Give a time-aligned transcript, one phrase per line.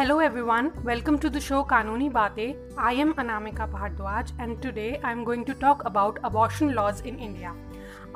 [0.00, 2.56] Hello everyone, welcome to the show Kanuni Bate.
[2.78, 7.18] I am Anamika Bhardwaj and today I am going to talk about abortion laws in
[7.18, 7.52] India.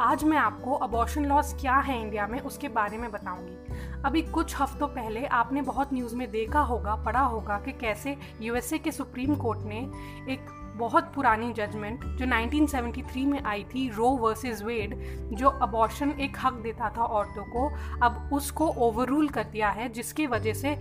[0.00, 4.56] आज मैं आपको abortion laws क्या है India में उसके बारे में बताऊँगी अभी कुछ
[4.60, 9.34] हफ्तों पहले आपने बहुत न्यूज़ में देखा होगा पढ़ा होगा कि कैसे यूएसए के सुप्रीम
[9.34, 9.86] कोर्ट ने
[10.32, 14.96] एक बहुत पुरानी जजमेंट जो 1973 में आई थी रो वर्सेस वेड
[15.32, 17.68] जो अबॉर्शन एक हक देता था औरतों को
[18.02, 20.76] अब उसको ओवररूल कर दिया है जिसकी वजह से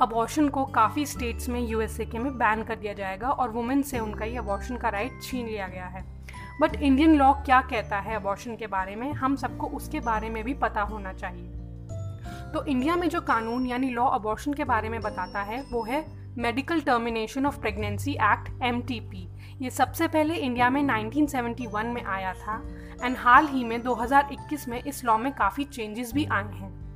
[0.00, 3.98] अबॉर्शन को काफ़ी स्टेट्स में यूएसए के में बैन कर दिया जाएगा और वुमेन से
[3.98, 6.04] उनका ये अबॉर्शन का राइट छीन लिया गया है।
[6.60, 10.42] बट इंडियन लॉ क्या कहता है अबॉर्शन के बारे में, हम सबको उसके बारे में
[10.44, 11.48] भी पता होना चाहिए।
[12.54, 16.04] तो इंडिया में जो कानून यानी लॉ अबॉर्शन के बारे में बताता है, वो है
[16.38, 19.28] medical termination of pregnancy act MTP
[19.62, 22.62] ये सबसे पहले इंडिया में 1971 में आया था
[23.04, 26.87] एंड हाल ही में 2021 में इस लॉ में काफ़ी चेंजेस भी आए हैं।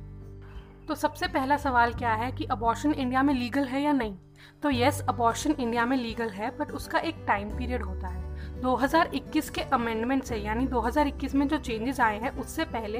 [0.87, 4.17] तो सबसे पहला सवाल क्या है कि अबॉर्शन इंडिया में लीगल है या नहीं?
[4.63, 8.23] तो यस अबॉर्शन इंडिया में लीगल है बट उसका एक टाइम पीरियड होता है।
[8.61, 12.99] 2021 के अमेंडमेंट से, यानी 2021 में जो चेंजेस आए हैं, उससे पहले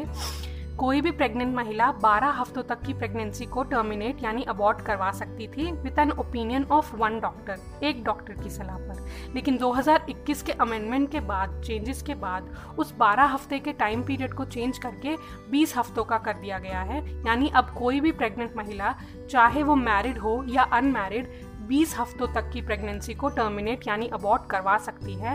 [0.77, 5.47] कोई भी प्रेग्नेंट महिला 12 हफ्तों तक की प्रेगनेंसी को टर्मिनेट यानी अबॉर्ट करवा सकती
[5.47, 10.51] थी with an opinion of one doctor एक डॉक्टर की सलाह पर। लेकिन 2021 के
[10.51, 15.16] अमेंडमेंट के बाद चेंजेस के बाद, उस 12 हफ़्ते के टाइम पीरियड को चेंज करके
[15.51, 18.95] 20 हफ्तों का कर दिया गया है। यानी अब कोई भी प्रेग्नेंट महिला,
[19.29, 21.31] चाहे वो मैरिड हो या अनमैरिड
[21.64, 25.33] 20 हफ्तों तक की प्रेगनेंसी को टर्मिनेट यानी अबॉर्ट करवा सकती है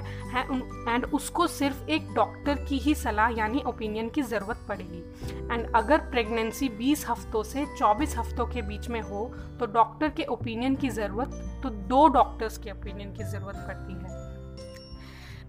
[0.88, 5.02] एंड उसको सिर्फ़ एक डॉक्टर की ही सलाह, यानी ओपिनियन की ज़रूरत पड़ेगी।
[5.52, 9.24] एंड अगर प्रेगनेंसी 20 हफ्तों से 24 हफ्तों के बीच में हो
[9.60, 14.27] तो डॉक्टर के ओपिनियन की ज़रूरत तो दो डॉक्टर्स के ओपिनियन की ज़रूरत पड़ती है।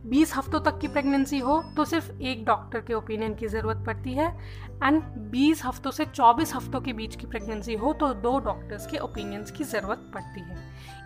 [0.05, 4.13] 20 हफ्तों तक की प्रेगनेंसी हो तो सिर्फ़ एक डॉक्टर के ओपिनियन की ज़रूरत पड़ती
[4.13, 4.27] है।
[4.83, 8.97] एंड 20 हफ्तों से 24 हफ्तों के बीच की प्रेगनेंसी हो तो दो डॉक्टर्स के
[8.97, 10.57] ओपिनियंस की ज़रूरत पड़ती है।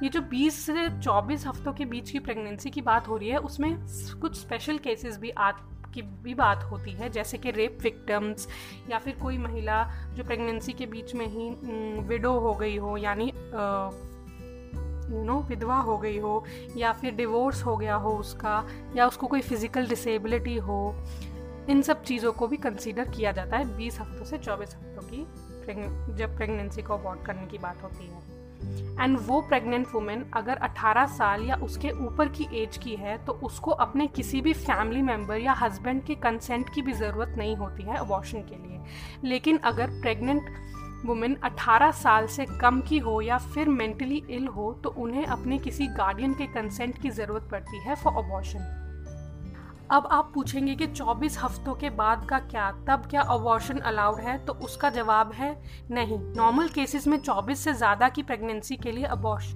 [0.03, 3.38] ये जो 20 से 24 हफ्तों के बीच की प्रेगनेंसी की बात हो रही है,
[3.38, 3.75] उसमें
[4.22, 5.51] कुछ स्पेशल केसेस भी आ,
[5.94, 8.47] की भी बात होती है, जैसे कि रेप विक्टम्स
[8.90, 9.84] या फिर कोई महिला
[10.16, 11.50] जो प्रेगनेंसी के बीच में ही
[12.07, 13.31] विडो हो गई हो, यानी
[15.13, 16.44] यू नो विधवा हो गई हो,
[16.78, 18.66] या फिर डिवोर्स हो गया हो उसका,
[18.96, 20.96] या उसको कोई फ़िज़िकल डिसेबिलिटी हो,
[21.69, 25.25] इन सब चीज़ों को भी कंसीडर किया जाता है 20 हफ्तों से 24 हफ्तों की
[26.18, 28.31] जब प्रेगनेंसी को अवॉर्ड करने की बात होती है।
[29.00, 33.34] एंड वो प्रेग्नेंट वुमेन अगर 18 साल या उसके ऊपर की एज की है तो
[33.44, 37.84] उसको अपने किसी भी फैमिली मेंबर या हस्बैंड के कंसेंट की भी ज़रूरत नहीं होती
[37.84, 38.79] है अबॉर्शन के लिए।
[39.23, 40.50] लेकिन अगर प्रेग्नेंट
[41.06, 45.58] वुमेन 18 साल से कम की हो या फिर मेंटली इल हो तो उन्हें अपने
[45.58, 48.82] किसी गार्डियन के कंसेंट की ज़रूरत पड़ती है फॉर अबॉर्शन
[49.91, 54.38] अब आप पूछेंगे कि 24 हफ्तों के बाद का क्या, तब क्या अबॉर्शन अलाउड है?
[54.45, 55.51] तो उसका जवाब है
[55.91, 59.07] नहीं। नॉर्मल केसेस में 24 से ज़्यादा की प्रेगनेंसी के लिए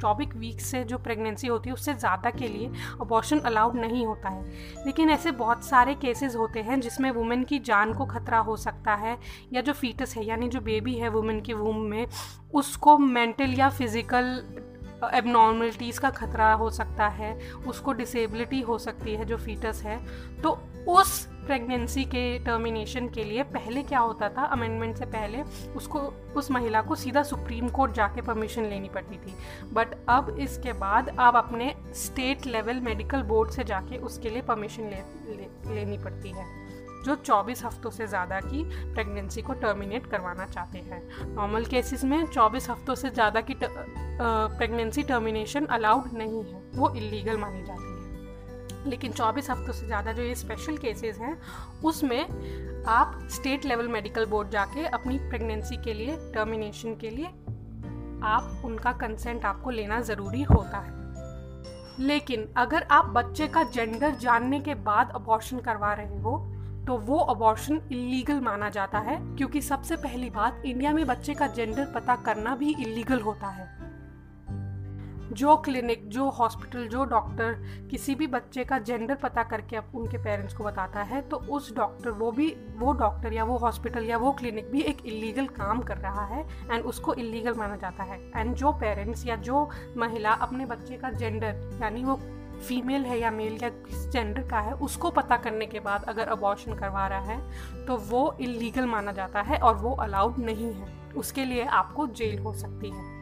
[0.01, 2.71] चौबीस वीक से जो प्रेगनेंसी होती है, उससे ज़्यादा के लिए
[3.01, 7.59] अबॉर्शन अलाउड नहीं होता है। लेकिन ऐसे बहुत सारे केसेस होते हैं जिसमें वुमेन की
[7.61, 9.17] जान को खतरा हो सकता है,
[9.53, 12.05] या जो फीटस है, यानी जो बेबी है वुमेन की वूम में,
[12.53, 14.75] उसको मेंटल या फ़िज़िकल
[15.13, 17.37] एबनॉर्मलिटीज़ का खतरा हो सकता है
[17.67, 19.99] उसको डिसेबिलिटी हो सकती है जो फीटस है
[20.41, 24.43] तो उस प्रेगनेंसी के टर्मिनेशन के लिए पहले क्या होता था?
[24.43, 25.41] अमेंडमेंट से पहले
[25.75, 25.99] उसको
[26.35, 29.35] उस महिला को सीधा सुप्रीम कोर्ट जाके परमिशन लेनी पड़ती थी।
[29.73, 34.83] बट अब इसके बाद आप अपने स्टेट लेवल मेडिकल बोर्ड से जाके उसके लिए परमिशन
[34.83, 36.66] ले, ले, लेनी पड़ती है।
[37.07, 38.63] जो 24 हफ्तों से ज़्यादा की
[38.93, 41.01] प्रेगनेंसी को टर्मिनेट करवाना चाहते हैं।
[41.35, 47.37] नॉर्मल केसेस में 24 हफ्तों से ज़्यादा की प्रेगनेंसी टर्मिनेशन अलाउड नहीं है। वो इलीगल
[47.37, 51.37] मानी जाती है। लेकिन 24 हफ्तों से ज़्यादा जो ये स्पेशल केसेस हैं,
[51.83, 57.27] उसमें आप स्टेट लेवल मेडिकल बोर्ड जाके अपनी प्रेगनेंसी के लिए टर्मिनेशन के लिए
[58.25, 60.95] आप, उनका कंसेंट आपको लेना ज़रूरी होता है।
[61.99, 66.37] लेकिन अगर आप बच्चे का जेंडर जानने के बाद अबॉर्शन करवा रहे हो
[66.87, 71.47] तो वो अबॉर्शन इलीगल माना जाता है, क्योंकि सबसे पहली बात इंडिया में बच्चे का
[71.47, 73.75] जेंडर पता करना भी इलीगल होता है।
[75.29, 77.53] जो क्लिनिक जो हॉस्पिटल जो डॉक्टर
[77.91, 81.75] किसी भी बच्चे का जेंडर पता करके अब उनके पेरेंट्स को बताता है तो उस
[81.75, 82.47] डॉक्टर वो भी,
[82.77, 86.41] वो डॉक्टर या वो हॉस्पिटल या वो क्लिनिक भी एक इलीगल काम कर रहा है
[86.71, 91.11] एंड उसको इलीगल माना जाता है। एंड जो पेरेंट्स या जो महिला अपने बच्चे का
[91.11, 92.19] जेंडर यानी वो
[92.59, 96.27] फीमेल है या मेल या किस जेंडर का है, उसको पता करने के बाद अगर
[96.27, 100.95] अबॉर्शन करवा रहा है तो वो इलीगल माना जाता है और वो अलाउड नहीं है।
[101.17, 103.15] उसके लिए आपको जेल हो सकती है।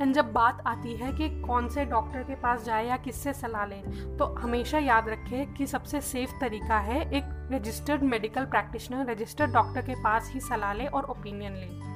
[0.00, 3.66] एंड जब बात आती है कि कौन से डॉक्टर के पास जाए या किससे सलाह
[3.66, 3.76] ले
[4.16, 9.82] तो हमेशा याद रखें कि सबसे सेफ़ तरीका है एक registered medical practitioner registered doctor
[9.82, 11.93] के पास ही सलाह ले और ओपिनियन ले।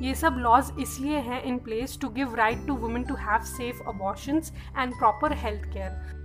[0.00, 3.82] ये सब लॉज इसलिए हैं in place to give right to women to have safe
[3.88, 6.19] abortions and proper health care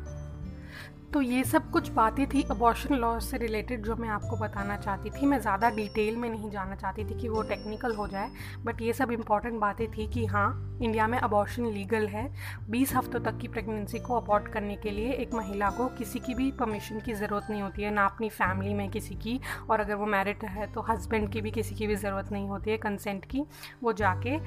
[1.16, 5.10] तो ये सब कुछ बातें थी अबॉर्शन लॉ से रिलेटेड जो मैं आपको बताना चाहती
[5.10, 8.32] थी। मैं ज़्यादा डिटेल में नहीं जाना चाहती थी कि वो टेक्निकल हो जाए
[8.66, 12.28] बट ये सब इंपॉर्टेंट बातें थी कि हाँ इंडिया में अबॉर्शन लीगल है।
[12.72, 16.34] 20 हफ्तों तक की प्रेगनेंसी को अबॉर्ट करने के लिए एक महिला को किसी की
[16.34, 19.40] भी परमिशन की ज़रूरत नहीं होती है, ना अपनी फैमिली में किसी की,
[19.70, 22.72] और अगर वो मैरिड है तो हस्बैंड की भी किसी की भी ज़रूरत नहीं होती
[22.72, 23.46] है कंसेंट की।
[23.84, 24.38] वो जाके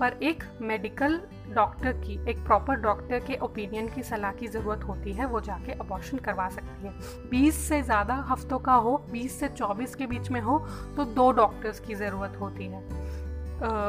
[0.00, 1.20] पर एक मेडिकल
[1.54, 5.72] डॉक्टर की, एक प्रॉपर डॉक्टर के ओपिनियन की सलाह की ज़रूरत होती है, वो जाके
[5.74, 6.92] अबॉर्शन करवा सकती है।
[7.30, 10.58] 20 से ज़्यादा हफ्तों का हो 20 से 24 के बीच में हो
[10.96, 12.80] तो दो डॉक्टर्स की ज़रूरत होती है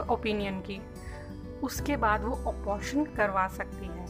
[0.10, 0.80] ओपिनियन की।
[1.64, 4.06] उसके बाद वो अबॉर्शन करवा सकती है।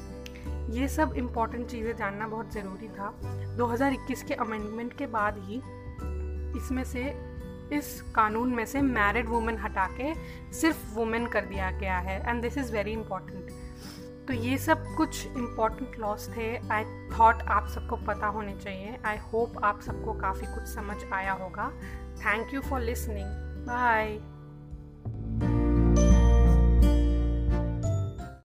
[0.71, 3.13] ये सब इंपॉर्टेंट चीज़ें जानना बहुत ज़रूरी था।
[3.57, 5.61] 2021 के अमेंडमेंट के बाद ही
[6.57, 7.03] इसमें से
[7.73, 10.13] इस कानून में से मैरिड वुमेन हटा के
[10.53, 13.51] सिर्फ़ वुमेन कर दिया गया है and this is very important
[14.27, 19.17] तो ये सब कुछ इंपॉर्टेंट लॉस थे। आई थॉट आप सबको पता होने चाहिए। आई
[19.17, 21.71] होप आप सबको काफ़ी कुछ समझ आया होगा।
[22.17, 23.27] Thank you for listening
[23.67, 24.17] bye